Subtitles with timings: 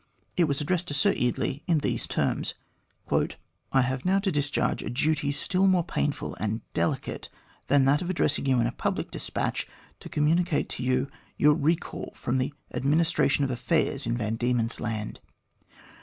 [0.35, 2.55] It was addressed to Sir Eardley Wilmot in these terms:"
[3.71, 7.29] I have now to discharge a duty still more painful and delicate
[7.67, 9.67] than that of addressing you in a public despatch
[9.99, 15.19] to communicate to you your recall from the administration of affairs in Van Diemen's Land.